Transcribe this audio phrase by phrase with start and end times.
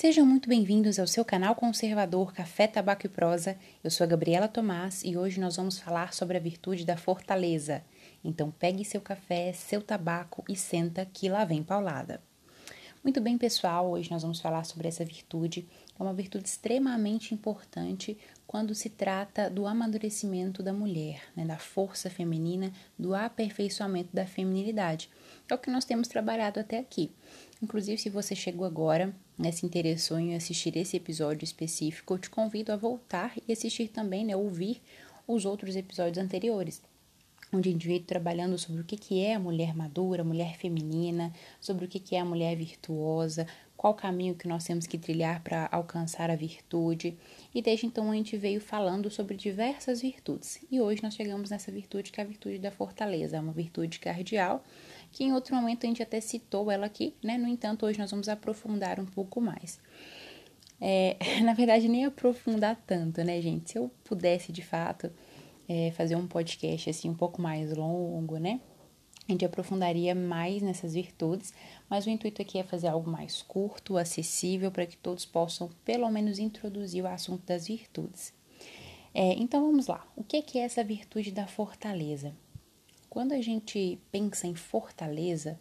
[0.00, 3.58] Sejam muito bem-vindos ao seu canal conservador Café, Tabaco e Prosa.
[3.82, 7.82] Eu sou a Gabriela Tomás e hoje nós vamos falar sobre a virtude da fortaleza.
[8.22, 12.22] Então pegue seu café, seu tabaco e senta que lá vem paulada.
[13.02, 15.66] Muito bem, pessoal, hoje nós vamos falar sobre essa virtude.
[15.98, 22.08] É uma virtude extremamente importante quando se trata do amadurecimento da mulher, né, da força
[22.08, 25.10] feminina, do aperfeiçoamento da feminilidade.
[25.48, 27.10] É o que nós temos trabalhado até aqui.
[27.62, 32.30] Inclusive, se você chegou agora, né, se interessou em assistir esse episódio específico, eu te
[32.30, 34.80] convido a voltar e assistir também, né, ouvir
[35.26, 36.80] os outros episódios anteriores
[37.52, 41.32] onde a gente veio trabalhando sobre o que, é a mulher madura, a mulher feminina,
[41.60, 43.46] sobre o que, que é a mulher virtuosa,
[43.76, 47.16] qual caminho que nós temos que trilhar para alcançar a virtude.
[47.54, 50.58] E desde então a gente veio falando sobre diversas virtudes.
[50.70, 53.98] E hoje nós chegamos nessa virtude que é a virtude da fortaleza, é uma virtude
[53.98, 54.64] cardial,
[55.10, 57.38] que em outro momento a gente até citou ela aqui, né?
[57.38, 59.80] No entanto, hoje nós vamos aprofundar um pouco mais.
[60.80, 63.72] É, na verdade, nem aprofundar tanto, né, gente?
[63.72, 65.10] Se eu pudesse de fato
[65.68, 68.60] é, fazer um podcast assim um pouco mais longo, né?
[69.28, 71.52] A gente aprofundaria mais nessas virtudes,
[71.88, 76.08] mas o intuito aqui é fazer algo mais curto, acessível, para que todos possam pelo
[76.10, 78.32] menos introduzir o assunto das virtudes.
[79.12, 80.06] É, então vamos lá.
[80.16, 82.34] O que é essa virtude da fortaleza?
[83.18, 85.58] Quando a gente pensa em fortaleza,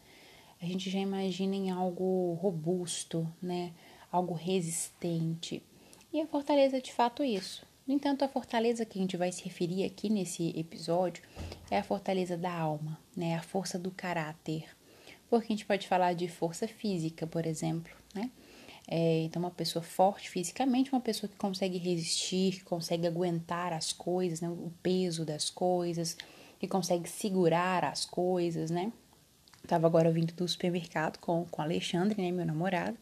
[0.61, 3.73] a gente já imagina em algo robusto, né?
[4.11, 5.63] Algo resistente.
[6.13, 7.65] E a fortaleza é de fato isso.
[7.87, 11.23] No entanto, a fortaleza que a gente vai se referir aqui nesse episódio
[11.71, 13.33] é a fortaleza da alma, né?
[13.33, 14.65] A força do caráter.
[15.27, 18.29] Porque a gente pode falar de força física, por exemplo, né?
[18.87, 23.91] É, então, uma pessoa forte fisicamente, uma pessoa que consegue resistir, que consegue aguentar as
[23.91, 24.47] coisas, né?
[24.47, 26.15] o peso das coisas,
[26.59, 28.91] que consegue segurar as coisas, né?
[29.67, 32.97] Tava agora vindo do supermercado com, com Alexandre, né, meu namorado,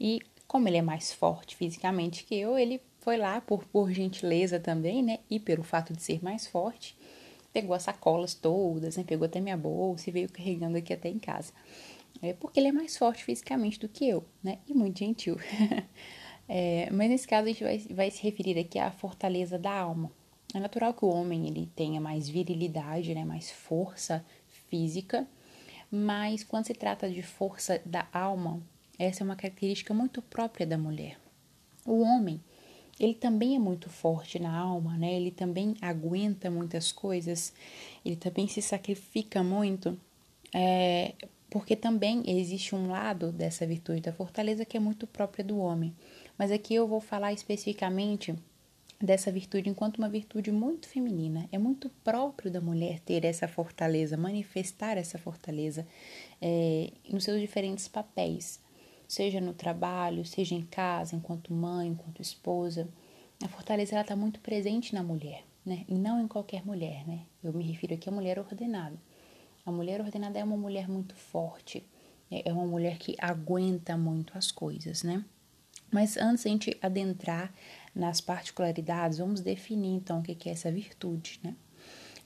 [0.00, 4.60] e como ele é mais forte fisicamente que eu, ele foi lá por, por gentileza
[4.60, 5.18] também, né?
[5.30, 6.96] E pelo fato de ser mais forte,
[7.52, 9.04] pegou as sacolas todas, né?
[9.04, 11.52] Pegou até minha bolsa e veio carregando aqui até em casa.
[12.20, 14.58] É porque ele é mais forte fisicamente do que eu, né?
[14.68, 15.36] E muito gentil.
[16.48, 20.10] é, mas nesse caso a gente vai, vai se referir aqui à fortaleza da alma.
[20.54, 23.24] É natural que o homem ele tenha mais virilidade, né?
[23.24, 24.24] Mais força
[24.68, 25.26] física,
[25.90, 28.62] mas quando se trata de força da alma,
[28.98, 31.18] essa é uma característica muito própria da mulher.
[31.86, 32.40] O homem
[33.00, 35.14] ele também é muito forte na alma, né?
[35.14, 37.52] Ele também aguenta muitas coisas,
[38.04, 39.98] ele também se sacrifica muito,
[40.54, 41.14] é,
[41.50, 45.94] porque também existe um lado dessa virtude da fortaleza que é muito própria do homem.
[46.38, 48.34] Mas aqui eu vou falar especificamente
[49.02, 51.48] dessa virtude enquanto uma virtude muito feminina.
[51.50, 55.86] É muito próprio da mulher ter essa fortaleza, manifestar essa fortaleza
[56.40, 58.62] é, nos seus diferentes papéis
[59.12, 62.88] seja no trabalho, seja em casa, enquanto mãe, enquanto esposa.
[63.44, 65.84] A fortaleza está muito presente na mulher, né?
[65.86, 67.26] E não em qualquer mulher, né?
[67.44, 68.96] Eu me refiro aqui à mulher ordenada.
[69.66, 71.86] A mulher ordenada é uma mulher muito forte,
[72.30, 75.22] é, é uma mulher que aguenta muito as coisas, né?
[75.90, 77.52] Mas antes a gente adentrar
[77.94, 81.54] nas particularidades, vamos definir então o que é essa virtude, né?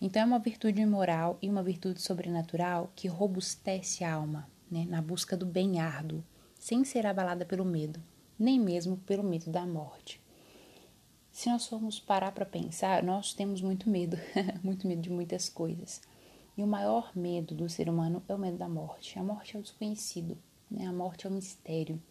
[0.00, 4.86] Então, é uma virtude moral e uma virtude sobrenatural que robustece a alma, né?
[4.88, 6.22] Na busca do bem árduo
[6.58, 8.02] sem ser abalada pelo medo,
[8.38, 10.20] nem mesmo pelo medo da morte.
[11.30, 14.16] Se nós formos parar para pensar, nós temos muito medo,
[14.64, 16.00] muito medo de muitas coisas.
[16.56, 19.18] E o maior medo do ser humano é o medo da morte.
[19.18, 20.36] A morte é o desconhecido,
[20.70, 20.86] né?
[20.86, 22.02] a morte é o mistério.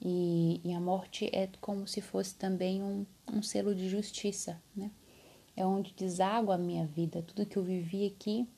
[0.00, 4.90] E, e a morte é como se fosse também um, um selo de justiça, né?
[5.56, 7.22] É onde deságua a minha vida.
[7.22, 8.48] Tudo que eu vivi aqui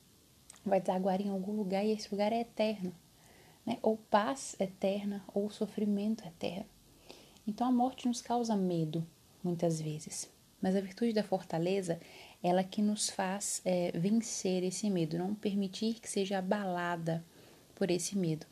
[0.63, 2.93] vai desaguar em algum lugar e esse lugar é eterno
[3.65, 3.77] né?
[3.81, 6.69] ou paz eterna ou sofrimento eterno.
[7.47, 9.05] Então a morte nos causa medo,
[9.43, 10.29] muitas vezes,
[10.61, 11.99] mas a virtude da fortaleza,
[12.43, 17.23] ela que nos faz é, vencer esse medo, não permitir que seja abalada
[17.75, 18.45] por esse medo.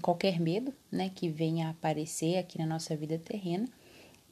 [0.00, 3.68] Qualquer medo né, que venha a aparecer aqui na nossa vida terrena,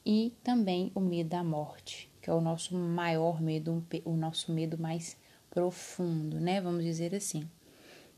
[0.05, 4.77] e também o medo da morte, que é o nosso maior medo, o nosso medo
[4.77, 5.15] mais
[5.49, 6.59] profundo, né?
[6.59, 7.47] Vamos dizer assim.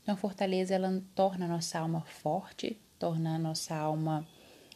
[0.02, 4.26] Então, a fortaleza ela torna a nossa alma forte, torna a nossa alma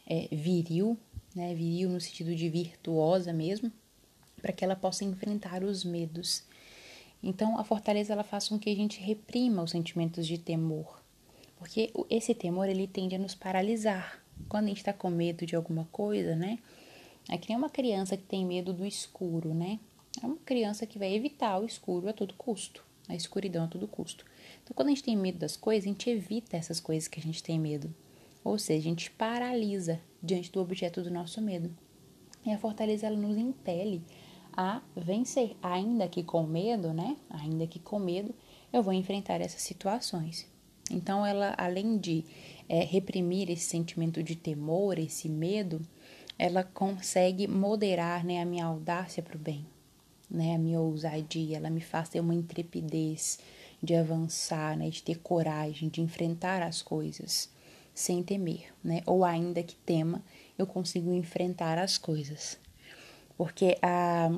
[0.05, 0.97] é, viril,
[1.35, 1.53] né?
[1.53, 3.71] viril no sentido de virtuosa mesmo,
[4.41, 6.43] para que ela possa enfrentar os medos.
[7.21, 10.98] Então, a fortaleza ela faz com que a gente reprima os sentimentos de temor,
[11.59, 14.23] porque esse temor ele tende a nos paralisar.
[14.47, 16.57] Quando a gente está com medo de alguma coisa, né?
[17.29, 19.77] É que nem uma criança que tem medo do escuro, né?
[20.23, 23.87] É uma criança que vai evitar o escuro a todo custo, a escuridão a todo
[23.87, 24.25] custo.
[24.63, 27.23] Então, quando a gente tem medo das coisas, a gente evita essas coisas que a
[27.23, 27.93] gente tem medo.
[28.43, 31.69] Ou seja, a gente paralisa diante do objeto do nosso medo.
[32.45, 34.01] E a fortaleza ela nos impele
[34.53, 37.17] a vencer, ainda que com medo, né?
[37.29, 38.33] Ainda que com medo,
[38.71, 40.47] eu vou enfrentar essas situações.
[40.89, 42.25] Então, ela, além de
[42.67, 45.81] é, reprimir esse sentimento de temor, esse medo,
[46.37, 49.65] ela consegue moderar né, a minha audácia para o bem,
[50.29, 51.57] né, a minha ousadia.
[51.57, 53.39] Ela me faz ter uma intrepidez
[53.81, 57.49] de avançar, né, de ter coragem, de enfrentar as coisas
[57.93, 59.01] sem temer, né?
[59.05, 60.23] Ou ainda que tema,
[60.57, 62.57] eu consigo enfrentar as coisas.
[63.37, 64.31] Porque a,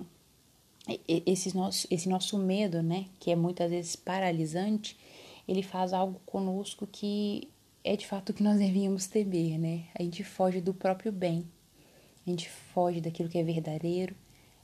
[1.07, 4.97] esse, nosso, esse nosso medo, né, que é muitas vezes paralisante,
[5.47, 7.49] ele faz algo conosco que
[7.83, 9.85] é de fato o que nós devíamos temer, né?
[9.97, 11.45] A gente foge do próprio bem,
[12.25, 14.15] a gente foge daquilo que é verdadeiro,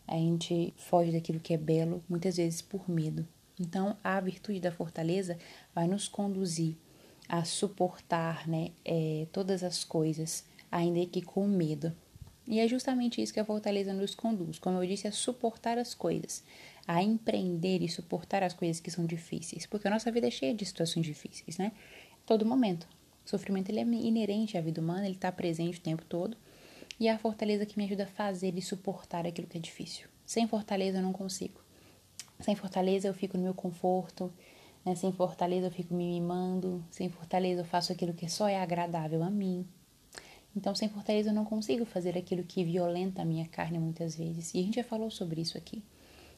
[0.07, 3.27] a gente foge daquilo que é belo, muitas vezes por medo.
[3.59, 5.37] Então, a virtude da fortaleza
[5.73, 6.75] vai nos conduzir
[7.27, 11.93] a suportar né, é, todas as coisas, ainda que com medo.
[12.47, 15.93] E é justamente isso que a fortaleza nos conduz, como eu disse, a suportar as
[15.93, 16.43] coisas,
[16.87, 20.53] a empreender e suportar as coisas que são difíceis, porque a nossa vida é cheia
[20.53, 21.73] de situações difíceis, né?
[22.25, 22.87] Todo momento.
[23.25, 26.37] O sofrimento ele é inerente à vida humana, ele está presente o tempo todo,
[26.97, 30.07] e é a fortaleza que me ajuda a fazer e suportar aquilo que é difícil.
[30.25, 31.59] Sem fortaleza eu não consigo.
[32.39, 34.31] Sem fortaleza eu fico no meu conforto,
[34.85, 34.95] né?
[34.95, 39.21] sem fortaleza eu fico me mimando, sem fortaleza eu faço aquilo que só é agradável
[39.23, 39.67] a mim.
[40.55, 44.53] Então, sem fortaleza eu não consigo fazer aquilo que violenta a minha carne muitas vezes.
[44.53, 45.83] E a gente já falou sobre isso aqui.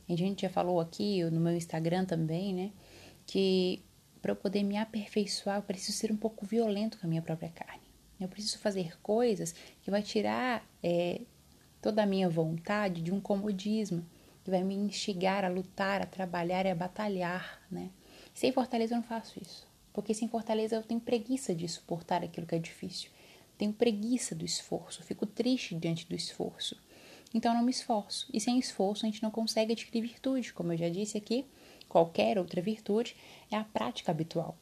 [0.10, 2.72] A gente já falou aqui no meu Instagram também, né?
[3.26, 3.84] Que
[4.22, 7.50] para eu poder me aperfeiçoar, eu preciso ser um pouco violento com a minha própria
[7.50, 7.84] carne.
[8.20, 11.22] Eu preciso fazer coisas que vai tirar é,
[11.82, 14.06] toda a minha vontade de um comodismo,
[14.44, 17.90] que vai me instigar a lutar, a trabalhar e a batalhar, né?
[18.34, 22.48] Sem fortaleza eu não faço isso, porque sem fortaleza eu tenho preguiça de suportar aquilo
[22.48, 23.10] que é difícil.
[23.58, 26.78] Tenho preguiça do esforço, fico triste diante do esforço.
[27.34, 28.28] Então não me esforço.
[28.34, 30.54] E sem esforço a gente não consegue adquirir virtude.
[30.54, 31.46] Como eu já disse aqui,
[31.88, 33.16] qualquer outra virtude
[33.52, 34.58] é a prática habitual.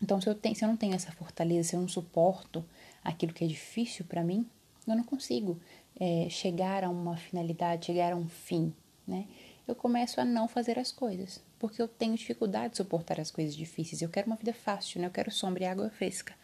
[0.00, 2.64] Então, se eu, tenho, se eu não tenho essa fortaleza, se eu não suporto
[3.02, 4.48] aquilo que é difícil para mim,
[4.86, 5.60] eu não consigo
[5.98, 8.72] é, chegar a uma finalidade, chegar a um fim,
[9.06, 9.26] né?
[9.66, 13.54] Eu começo a não fazer as coisas, porque eu tenho dificuldade de suportar as coisas
[13.54, 14.00] difíceis.
[14.00, 15.08] Eu quero uma vida fácil, né?
[15.08, 16.34] Eu quero sombra e água fresca.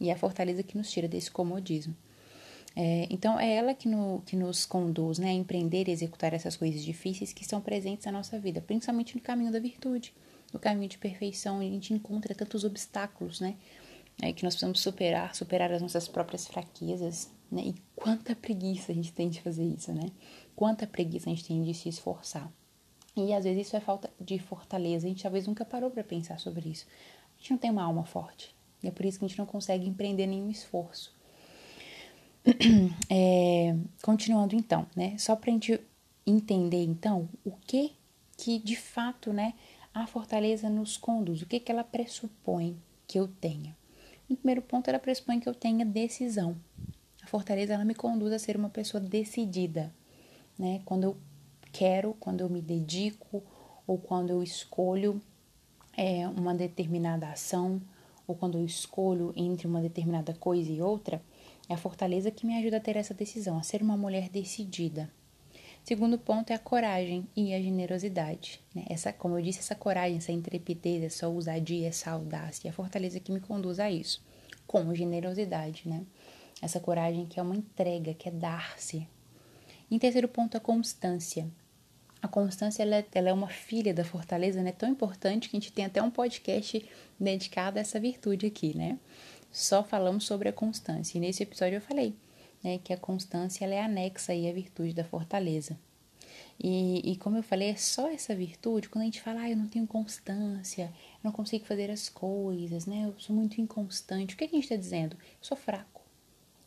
[0.00, 1.94] E é a fortaleza que nos tira desse comodismo.
[2.76, 6.56] É, então, é ela que, no, que nos conduz né, a empreender e executar essas
[6.56, 10.12] coisas difíceis que estão presentes na nossa vida, principalmente no caminho da virtude,
[10.52, 11.60] no caminho de perfeição.
[11.60, 13.56] A gente encontra tantos obstáculos, né?
[14.22, 17.62] É, que nós precisamos superar, superar as nossas próprias fraquezas, né?
[17.62, 20.10] E quanta preguiça a gente tem de fazer isso, né?
[20.56, 22.52] Quanta preguiça a gente tem de se esforçar.
[23.16, 25.06] E às vezes isso é falta de fortaleza.
[25.06, 26.86] A gente talvez nunca parou para pensar sobre isso.
[27.36, 28.54] A gente não tem uma alma forte.
[28.82, 31.14] E é por isso que a gente não consegue empreender nenhum esforço.
[33.10, 35.16] É, continuando então, né?
[35.18, 35.80] Só para a gente
[36.26, 37.92] entender então o que
[38.36, 39.54] que de fato, né,
[39.92, 42.76] a fortaleza nos conduz, o que que ela pressupõe
[43.06, 43.76] que eu tenha.
[44.28, 46.56] No primeiro ponto, ela pressupõe que eu tenha decisão.
[47.22, 49.94] A fortaleza ela me conduz a ser uma pessoa decidida,
[50.58, 50.82] né?
[50.84, 51.16] Quando eu
[51.72, 53.42] quero, quando eu me dedico
[53.86, 55.20] ou quando eu escolho
[55.96, 57.80] é, uma determinada ação
[58.26, 61.22] ou quando eu escolho entre uma determinada coisa e outra,
[61.68, 65.10] é a fortaleza que me ajuda a ter essa decisão, a ser uma mulher decidida.
[65.84, 68.58] Segundo ponto é a coragem e a generosidade.
[68.74, 68.84] Né?
[68.88, 73.20] Essa, como eu disse, essa coragem, essa intrepidez, essa ousadia, essa audácia, é a fortaleza
[73.20, 74.24] que me conduz a isso,
[74.66, 76.02] com generosidade, né?
[76.62, 79.06] Essa coragem que é uma entrega, que é dar-se.
[79.90, 81.46] Em terceiro ponto, a constância.
[82.22, 84.72] A constância ela é, ela é uma filha da fortaleza, né?
[84.72, 86.82] Tão importante que a gente tem até um podcast
[87.20, 88.98] dedicado a essa virtude aqui, né?
[89.54, 91.16] Só falamos sobre a constância.
[91.16, 92.12] E nesse episódio eu falei
[92.60, 95.78] né, que a constância ela é anexa aí à virtude da fortaleza.
[96.58, 99.56] E, e, como eu falei, é só essa virtude, quando a gente fala, ah, eu
[99.56, 103.04] não tenho constância, eu não consigo fazer as coisas, né?
[103.04, 104.34] Eu sou muito inconstante.
[104.34, 105.14] O que, é que a gente está dizendo?
[105.14, 106.02] Eu sou fraco.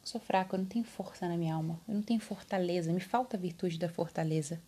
[0.01, 3.01] Eu sou fraco, eu não tenho força na minha alma, eu não tenho fortaleza, me
[3.01, 4.61] falta a virtude da fortaleza.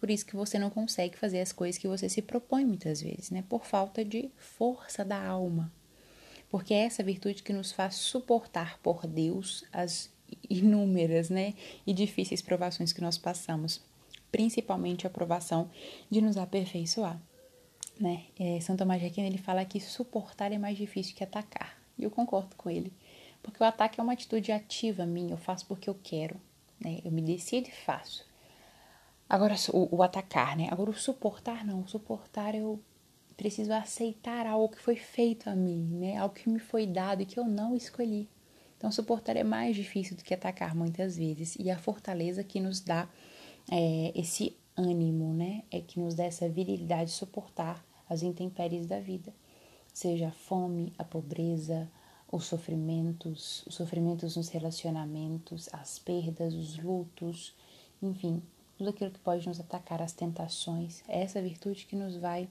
[0.00, 3.30] Por isso que você não consegue fazer as coisas que você se propõe muitas vezes,
[3.30, 3.44] né?
[3.46, 5.70] Por falta de força da alma.
[6.52, 10.10] Porque é essa virtude que nos faz suportar por Deus as
[10.50, 11.54] inúmeras, né,
[11.86, 13.80] e difíceis provações que nós passamos,
[14.30, 15.70] principalmente a provação
[16.10, 17.18] de nos aperfeiçoar,
[17.98, 18.24] né?
[18.38, 21.74] É, São Tomás de Aquino ele fala que suportar é mais difícil que atacar.
[21.98, 22.92] E eu concordo com ele,
[23.42, 26.38] porque o ataque é uma atitude ativa minha, eu faço porque eu quero,
[26.78, 27.00] né?
[27.02, 28.26] Eu me decido e faço.
[29.26, 30.68] Agora, o, o atacar, né?
[30.70, 31.80] Agora, o suportar, não.
[31.80, 32.78] O suportar, eu
[33.36, 36.16] preciso aceitar algo que foi feito a mim, né?
[36.16, 38.28] Algo que me foi dado e que eu não escolhi.
[38.76, 41.56] Então, suportar é mais difícil do que atacar muitas vezes.
[41.58, 43.08] E a fortaleza que nos dá
[43.70, 45.62] é, esse ânimo, né?
[45.70, 49.32] É que nos dá essa virilidade de suportar as intempéries da vida.
[49.92, 51.88] Seja a fome, a pobreza,
[52.30, 57.54] os sofrimentos, os sofrimentos nos relacionamentos, as perdas, os lutos,
[58.02, 58.42] enfim,
[58.76, 61.02] tudo aquilo que pode nos atacar, as tentações.
[61.06, 62.48] É essa virtude que nos vai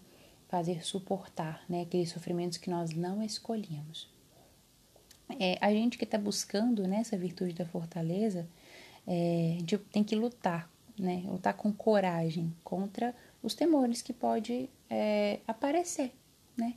[0.52, 4.10] fazer suportar né, aqueles sofrimentos que nós não escolhemos.
[5.40, 8.46] É, a gente que está buscando né, virtude da fortaleza,
[9.08, 9.58] é,
[9.94, 16.12] tem que lutar, né, lutar com coragem contra os temores que pode é, aparecer,
[16.58, 16.74] né,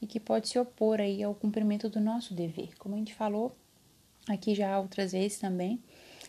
[0.00, 2.78] e que pode se opor aí ao cumprimento do nosso dever.
[2.78, 3.56] Como a gente falou
[4.28, 5.82] aqui já outras vezes também,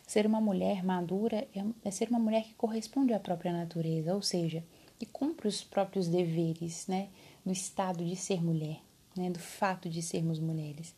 [0.08, 4.22] ser uma mulher madura é, é ser uma mulher que corresponde à própria natureza, ou
[4.24, 4.64] seja,
[4.98, 7.10] que cumpre os próprios deveres, né,
[7.46, 8.80] no estado de ser mulher,
[9.16, 10.94] né, do fato de sermos mulheres.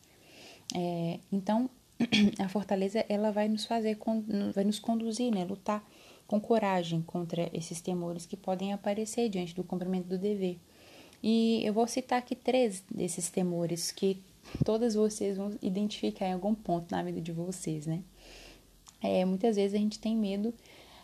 [0.76, 1.70] É, então,
[2.40, 3.98] a fortaleza ela vai nos fazer,
[4.54, 5.84] vai nos conduzir, né, lutar
[6.28, 10.60] com coragem contra esses temores que podem aparecer diante do cumprimento do dever.
[11.24, 14.22] E eu vou citar aqui três desses temores que
[14.64, 18.02] todas vocês vão identificar em algum ponto na vida de vocês, né?
[19.02, 20.54] É, muitas vezes a gente tem medo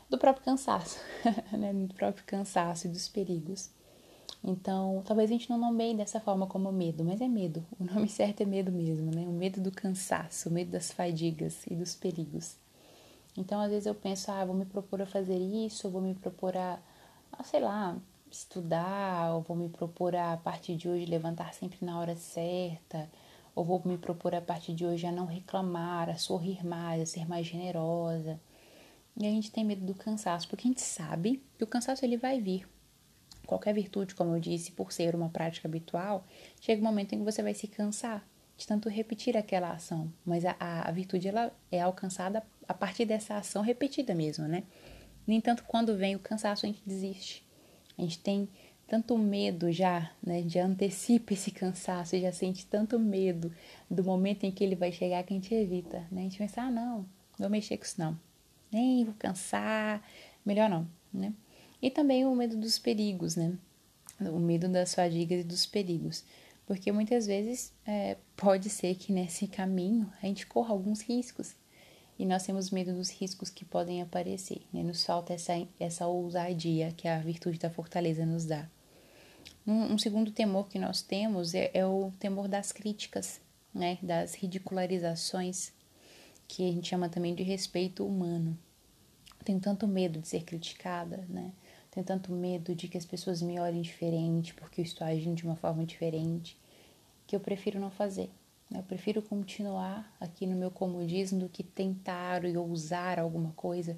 [0.10, 1.00] do próprio cansaço,
[1.52, 1.74] né?
[1.74, 3.70] do próprio cansaço e dos perigos.
[4.44, 7.66] Então, talvez a gente não nomeie dessa forma como medo, mas é medo.
[7.80, 9.28] O nome certo é medo mesmo, né?
[9.28, 12.56] O medo do cansaço, o medo das fadigas e dos perigos.
[13.38, 16.56] Então, às vezes eu penso, ah, vou me propor a fazer isso, vou me propor
[16.56, 16.80] a,
[17.34, 17.98] a sei lá,
[18.32, 23.10] estudar, ou vou me propor a, a partir de hoje levantar sempre na hora certa,
[23.56, 27.06] ou vou me propor a partir de hoje a não reclamar, a sorrir mais, a
[27.06, 28.40] ser mais generosa.
[29.18, 32.18] E a gente tem medo do cansaço, porque a gente sabe que o cansaço ele
[32.18, 32.68] vai vir.
[33.46, 36.26] Qualquer virtude, como eu disse, por ser uma prática habitual,
[36.60, 40.12] chega um momento em que você vai se cansar de tanto repetir aquela ação.
[40.26, 44.64] Mas a, a, a virtude ela é alcançada a partir dessa ação repetida mesmo, né?
[45.26, 47.46] No entanto, quando vem o cansaço, a gente desiste.
[47.98, 48.50] A gente tem
[48.88, 50.44] tanto medo já, né?
[50.48, 53.52] Já antecipa esse cansaço, já sente tanto medo
[53.90, 56.22] do momento em que ele vai chegar que a gente evita, né?
[56.22, 57.06] A gente pensa, ah, não, não
[57.40, 58.25] vou mexer com isso não
[58.76, 60.04] nem vou cansar,
[60.46, 61.34] melhor não, né?
[61.82, 63.58] E também o medo dos perigos, né?
[64.20, 66.24] O medo das fadigas e dos perigos.
[66.66, 71.56] Porque muitas vezes é, pode ser que nesse caminho a gente corra alguns riscos.
[72.18, 74.62] E nós temos medo dos riscos que podem aparecer.
[74.74, 74.82] Né?
[74.82, 78.68] Nos falta essa, essa ousadia que a virtude da fortaleza nos dá.
[79.68, 83.40] Um, um segundo temor que nós temos é, é o temor das críticas,
[83.74, 84.00] né?
[84.02, 85.72] das ridicularizações,
[86.48, 88.58] que a gente chama também de respeito humano
[89.46, 91.52] tenho tanto medo de ser criticada, né?
[91.92, 95.46] Tenho tanto medo de que as pessoas me olhem diferente porque eu estou agindo de
[95.46, 96.58] uma forma diferente,
[97.26, 98.30] que eu prefiro não fazer.
[98.70, 98.80] Né?
[98.80, 103.98] Eu prefiro continuar aqui no meu comodismo do que tentar e ousar alguma coisa,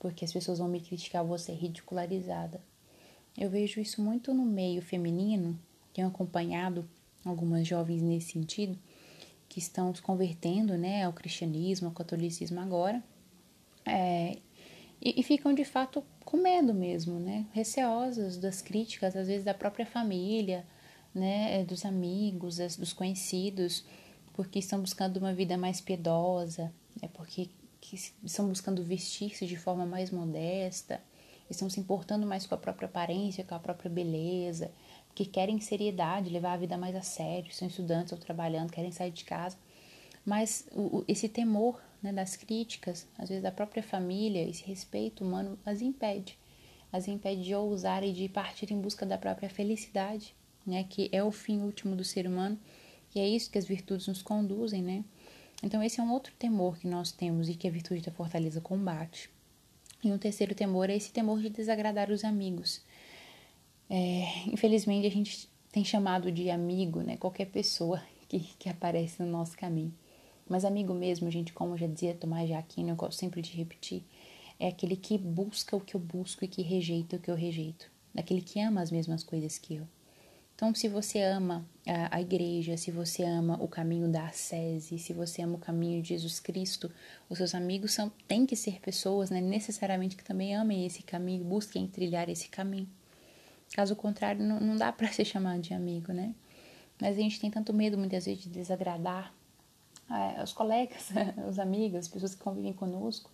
[0.00, 2.60] porque as pessoas vão me criticar, vou ser ridicularizada.
[3.36, 5.58] Eu vejo isso muito no meio feminino,
[5.92, 6.88] tenho acompanhado
[7.24, 8.78] algumas jovens nesse sentido,
[9.48, 13.02] que estão se convertendo né, ao cristianismo, ao catolicismo agora,
[13.84, 14.38] é,
[15.00, 17.46] e, e ficam de fato com medo mesmo, né?
[17.52, 20.64] Receosas das críticas, às vezes da própria família,
[21.14, 21.64] né?
[21.64, 23.84] Dos amigos, dos conhecidos,
[24.36, 27.08] porque estão buscando uma vida mais piedosa, né?
[27.14, 27.48] porque
[28.22, 31.00] estão buscando vestir-se de forma mais modesta,
[31.48, 34.70] estão se importando mais com a própria aparência, com a própria beleza,
[35.14, 39.10] que querem seriedade, levar a vida mais a sério, são estudantes ou trabalhando, querem sair
[39.10, 39.56] de casa.
[40.26, 45.56] Mas o, esse temor né, das críticas, às vezes da própria família, esse respeito humano
[45.64, 46.36] as impede.
[46.92, 50.34] As impede de ousar e de partir em busca da própria felicidade,
[50.66, 52.58] né, que é o fim último do ser humano,
[53.14, 55.04] e é isso que as virtudes nos conduzem, né?
[55.62, 58.60] Então esse é um outro temor que nós temos e que a virtude da fortaleza
[58.60, 59.30] combate.
[60.04, 62.82] E um terceiro temor é esse temor de desagradar os amigos.
[63.88, 69.30] É, infelizmente a gente tem chamado de amigo, né, qualquer pessoa que, que aparece no
[69.30, 69.94] nosso caminho.
[70.48, 74.04] Mas amigo mesmo, gente, como já dizia Tomás de Aquino, eu gosto sempre de repetir,
[74.58, 77.90] é aquele que busca o que eu busco e que rejeita o que eu rejeito.
[78.16, 79.86] Aquele que ama as mesmas coisas que eu.
[80.54, 85.12] Então, se você ama a, a igreja, se você ama o caminho da ascese, se
[85.12, 86.90] você ama o caminho de Jesus Cristo,
[87.28, 91.44] os seus amigos são, têm que ser pessoas, né, necessariamente que também amem esse caminho,
[91.44, 92.88] busquem trilhar esse caminho.
[93.74, 96.34] Caso contrário, não, não dá para ser chamado de amigo, né?
[96.98, 99.34] Mas a gente tem tanto medo muitas vezes de desagradar
[100.42, 101.10] os colegas,
[101.48, 103.30] os amigos, as pessoas que convivem conosco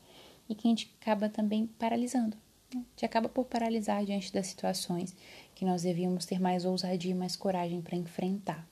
[0.48, 2.36] e que a gente acaba também paralisando.
[2.74, 2.80] Né?
[2.80, 5.14] A gente acaba por paralisar diante das situações
[5.54, 8.66] que nós devíamos ter mais ousadia e mais coragem para enfrentar.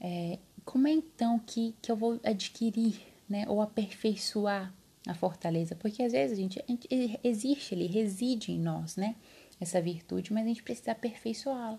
[0.00, 3.46] É, como é então que, que eu vou adquirir né?
[3.48, 4.72] Ou aperfeiçoar
[5.06, 9.16] a fortaleza, porque às vezes a gente, a gente existe ali, reside em nós, né?
[9.58, 11.78] Essa virtude, mas a gente precisa aperfeiçoá-la.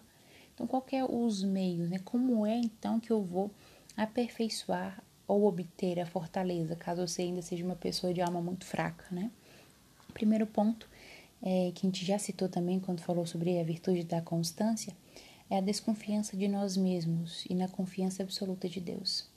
[0.53, 1.99] Então, qual é os meios, né?
[2.03, 3.51] Como é então que eu vou
[3.95, 5.01] aperfeiçoar
[5.33, 9.31] ou obter a fortaleza, caso você ainda seja uma pessoa de alma muito fraca, né?
[10.13, 10.87] Primeiro ponto,
[11.41, 14.95] é, que a gente já citou também quando falou sobre a virtude da constância,
[15.49, 19.27] é a desconfiança de nós mesmos e na confiança absoluta de Deus.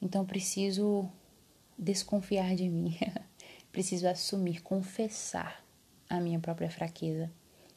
[0.00, 1.08] Então, preciso
[1.78, 2.96] desconfiar de mim,
[3.72, 5.64] preciso assumir, confessar
[6.08, 7.30] a minha própria fraqueza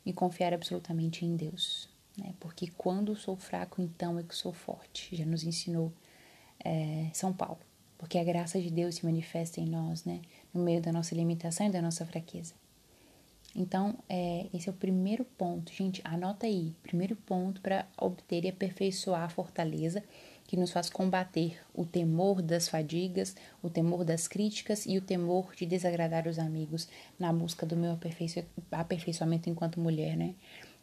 [0.05, 1.89] e confiar absolutamente em Deus.
[2.17, 2.33] Né?
[2.39, 5.15] Porque quando sou fraco, então é que sou forte.
[5.15, 5.91] Já nos ensinou
[6.63, 7.59] é, São Paulo.
[7.97, 10.21] Porque a graça de Deus se manifesta em nós, né?
[10.53, 12.53] no meio da nossa limitação e da nossa fraqueza.
[13.55, 15.73] Então, é, esse é o primeiro ponto.
[15.73, 16.73] Gente, anota aí.
[16.83, 20.03] Primeiro ponto para obter e aperfeiçoar a fortaleza
[20.45, 25.53] que nos faz combater o temor das fadigas, o temor das críticas e o temor
[25.55, 26.87] de desagradar os amigos
[27.19, 30.33] na busca do meu aperfeiço aperfeiçoamento enquanto mulher, né?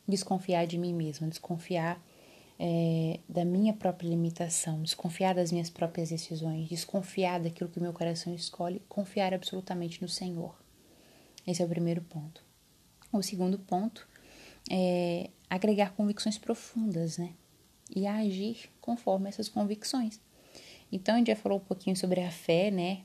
[0.06, 2.00] Desconfiar de mim mesma, desconfiar
[2.58, 7.92] é, da minha própria limitação, desconfiar das minhas próprias decisões, desconfiar daquilo que o meu
[7.92, 10.54] coração escolhe, confiar absolutamente no Senhor.
[11.46, 12.42] Esse é o primeiro ponto.
[13.12, 14.06] O segundo ponto
[14.70, 17.32] é agregar convicções profundas, né?
[17.94, 20.20] E agir conforme essas convicções.
[20.90, 23.02] Então, a gente já falou um pouquinho sobre a fé, né?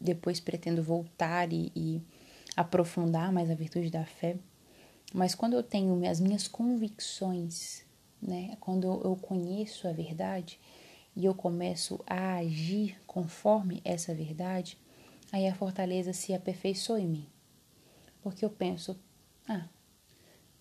[0.00, 2.00] Depois pretendo voltar e, e
[2.56, 4.36] aprofundar mais a virtude da fé.
[5.12, 7.84] Mas quando eu tenho as minhas convicções,
[8.22, 8.56] né?
[8.60, 10.60] Quando eu conheço a verdade
[11.16, 14.78] e eu começo a agir conforme essa verdade,
[15.32, 17.26] aí a fortaleza se aperfeiçoa em mim.
[18.22, 18.96] Porque eu penso,
[19.48, 19.68] ah,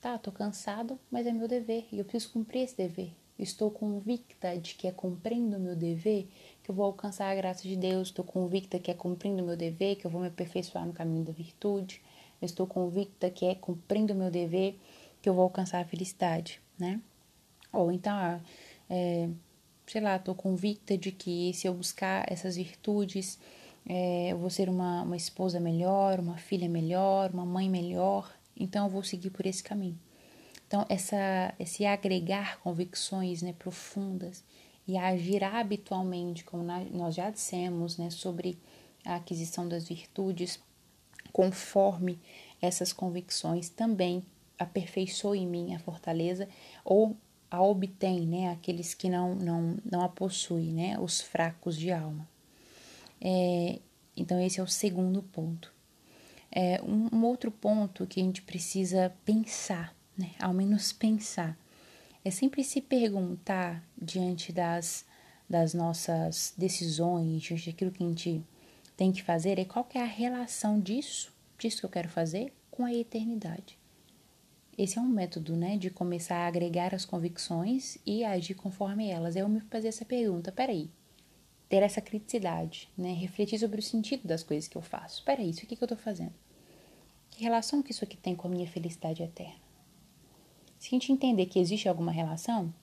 [0.01, 3.13] tá, tô cansado, mas é meu dever e eu preciso cumprir esse dever.
[3.38, 6.27] Estou convicta de que é cumprindo o meu dever
[6.62, 8.10] que eu vou alcançar a graça de Deus.
[8.10, 11.24] Estou convicta que é cumprindo o meu dever que eu vou me aperfeiçoar no caminho
[11.24, 12.01] da virtude.
[12.41, 14.78] estou convicta que é cumprindo o meu dever
[15.21, 17.02] que eu vou alcançar a felicidade, né?
[17.71, 18.39] Ou então, ah,
[18.89, 19.29] é,
[19.88, 23.39] sei lá, estou convicta de que se eu buscar essas virtudes,
[23.88, 28.86] é, eu vou ser uma, uma esposa melhor, uma filha melhor, uma mãe melhor, então
[28.86, 29.97] eu vou seguir por esse caminho.
[30.67, 34.43] Então, essa, esse agregar convicções né, profundas
[34.88, 38.57] e agir habitualmente, como nós já dissemos, né, sobre
[39.05, 40.60] a aquisição das virtudes,
[41.34, 42.19] conforme
[42.62, 44.23] essas convicções, também
[44.57, 46.47] aperfeiçoa em mim a fortaleza
[46.86, 47.17] ou
[47.51, 52.25] a obtém, né, aqueles que não, não, não a possuem, né, os fracos de alma.
[53.19, 53.79] É,
[54.15, 55.73] então, esse é o segundo ponto.
[56.49, 61.57] É, um, um, outro ponto que a gente precisa pensar, né, ao menos pensar,
[62.23, 65.05] é sempre se perguntar diante das,
[65.49, 68.41] das nossas decisões, diante daquilo que a gente
[68.95, 72.53] tem que fazer, é qual que é a relação disso, disso que eu quero fazer,
[72.69, 73.81] com a eternidade.
[74.82, 79.36] Esse é um método, né, de começar a agregar as convicções e agir conforme elas.
[79.36, 80.89] Eu me fazer essa pergunta, peraí,
[81.70, 85.24] ter essa criticidade, né, refletir sobre o sentido das coisas que eu faço.
[85.24, 86.34] Peraí, isso aqui que eu estou fazendo.
[87.30, 89.62] Que relação que isso aqui tem com a minha felicidade eterna?
[90.80, 92.74] Se a gente entender que existe alguma relação,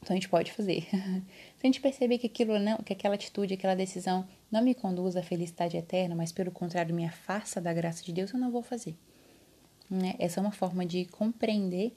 [0.00, 0.88] então a gente pode fazer.
[1.60, 5.14] Se a gente perceber que aquilo não, que aquela atitude, aquela decisão não me conduz
[5.14, 8.62] à felicidade eterna, mas pelo contrário me afasta da graça de Deus, eu não vou
[8.62, 8.96] fazer.
[9.88, 10.14] Né?
[10.18, 11.94] Essa é uma forma de compreender,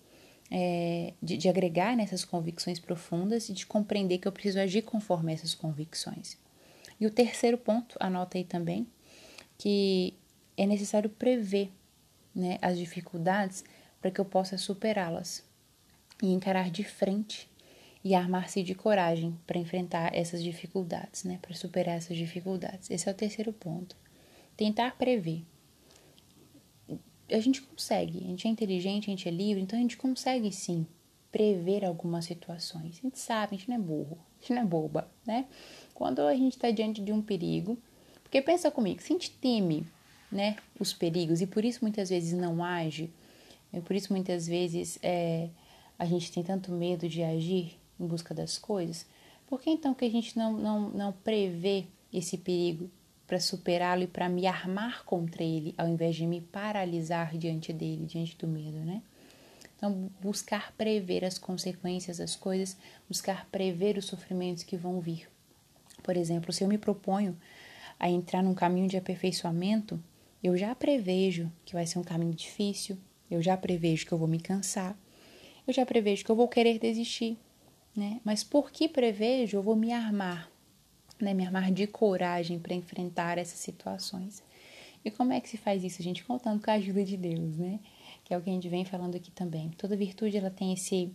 [0.51, 5.33] é, de, de agregar nessas convicções profundas e de compreender que eu preciso agir conforme
[5.33, 6.37] essas convicções.
[6.99, 8.87] E o terceiro ponto, anota aí também,
[9.57, 10.13] que
[10.55, 11.71] é necessário prever
[12.33, 13.63] né, as dificuldades
[14.01, 15.43] para que eu possa superá-las
[16.21, 17.49] e encarar de frente
[18.03, 22.89] e armar-se de coragem para enfrentar essas dificuldades, né, para superar essas dificuldades.
[22.89, 23.95] Esse é o terceiro ponto.
[24.55, 25.43] Tentar prever
[27.29, 30.51] a gente consegue, a gente é inteligente, a gente é livre, então a gente consegue
[30.51, 30.85] sim
[31.31, 32.99] prever algumas situações.
[32.99, 35.45] A gente sabe, a gente não é burro, a gente não é boba, né?
[35.93, 37.77] Quando a gente está diante de um perigo,
[38.23, 39.85] porque pensa comigo, se a gente teme,
[40.31, 43.09] né, os perigos e por isso muitas vezes não age,
[43.73, 45.49] e por isso muitas vezes é,
[45.97, 49.05] a gente tem tanto medo de agir em busca das coisas,
[49.47, 52.89] por que então que a gente não, não, não prevê esse perigo
[53.27, 58.05] para superá-lo e para me armar contra ele, ao invés de me paralisar diante dele,
[58.05, 59.01] diante do medo, né?
[59.75, 65.29] Então, buscar prever as consequências das coisas, buscar prever os sofrimentos que vão vir.
[66.01, 67.37] Por exemplo, se eu me proponho
[67.99, 70.01] a entrar num caminho de aperfeiçoamento,
[70.41, 72.97] eu já prevejo que vai ser um caminho difícil,
[73.29, 74.97] eu já prevejo que eu vou me cansar,
[75.67, 77.37] eu já prevejo que eu vou querer desistir,
[77.95, 78.21] né?
[78.23, 80.49] Mas por que prevejo, eu vou me armar
[81.19, 84.43] né, me armar de coragem para enfrentar essas situações.
[85.03, 86.23] E como é que se faz isso, gente?
[86.23, 87.79] Contando com a ajuda de Deus, né?
[88.23, 89.69] Que é o que a gente vem falando aqui também.
[89.77, 91.11] Toda virtude ela tem esse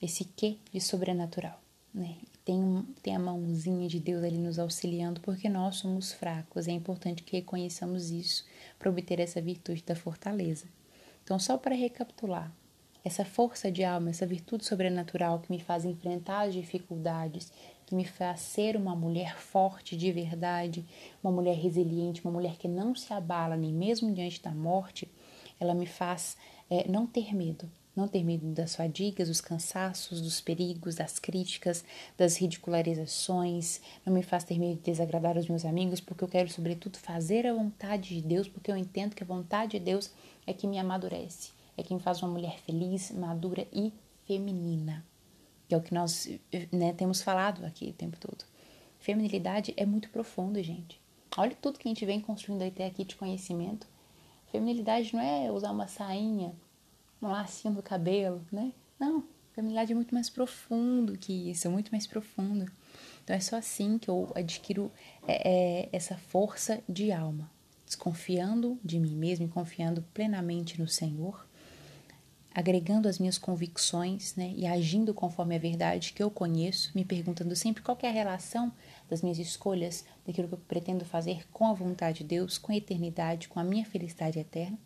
[0.00, 1.60] esse quê de sobrenatural,
[1.92, 2.16] né?
[2.44, 6.66] Tem, tem a mãozinha de Deus ali nos auxiliando, porque nós somos fracos.
[6.66, 8.46] É importante que reconheçamos isso
[8.78, 10.66] para obter essa virtude da fortaleza.
[11.22, 12.50] Então, só para recapitular,
[13.04, 17.52] essa força de alma, essa virtude sobrenatural que me faz enfrentar as dificuldades,
[17.88, 20.84] que me faz ser uma mulher forte de verdade,
[21.24, 25.10] uma mulher resiliente, uma mulher que não se abala nem mesmo diante da morte,
[25.58, 26.36] ela me faz
[26.68, 31.82] é, não ter medo, não ter medo das fadigas, dos cansaços, dos perigos, das críticas,
[32.14, 36.50] das ridicularizações, não me faz ter medo de desagradar os meus amigos, porque eu quero,
[36.50, 40.10] sobretudo, fazer a vontade de Deus, porque eu entendo que a vontade de Deus
[40.46, 43.94] é que me amadurece, é que me faz uma mulher feliz, madura e
[44.26, 45.07] feminina
[45.68, 46.26] que é o que nós
[46.72, 48.44] né, temos falado aqui o tempo todo.
[48.98, 51.00] Feminilidade é muito profundo, gente.
[51.36, 53.86] Olha tudo que a gente vem construindo até aqui de conhecimento.
[54.50, 56.54] Feminilidade não é usar uma sainha,
[57.20, 58.72] um lacinho do cabelo, né?
[58.98, 62.70] Não, feminilidade é muito mais profundo que isso, é muito mais profundo.
[63.22, 64.90] Então é só assim que eu adquiro
[65.26, 65.50] é,
[65.82, 67.50] é, essa força de alma,
[67.84, 71.46] desconfiando de mim mesmo e confiando plenamente no Senhor
[72.58, 77.54] agregando as minhas convicções né, e agindo conforme a verdade que eu conheço, me perguntando
[77.54, 78.72] sempre qual é a relação
[79.08, 82.76] das minhas escolhas, daquilo que eu pretendo fazer com a vontade de Deus, com a
[82.76, 84.76] eternidade, com a minha felicidade eterna,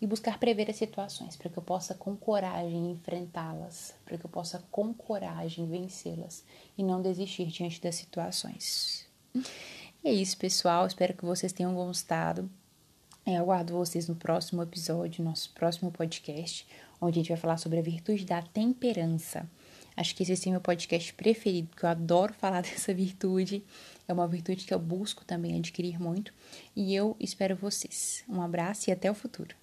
[0.00, 4.30] e buscar prever as situações para que eu possa com coragem enfrentá-las, para que eu
[4.30, 6.44] possa com coragem vencê-las
[6.78, 9.08] e não desistir diante das situações.
[9.34, 10.86] E é isso, pessoal.
[10.86, 12.48] Espero que vocês tenham gostado.
[13.24, 16.66] Eu aguardo vocês no próximo episódio, nosso próximo podcast,
[17.02, 19.48] onde a gente vai falar sobre a virtude da temperança.
[19.96, 23.64] Acho que esse é o meu podcast preferido, porque eu adoro falar dessa virtude.
[24.08, 26.32] É uma virtude que eu busco também adquirir muito.
[26.74, 28.24] E eu espero vocês.
[28.28, 29.61] Um abraço e até o futuro.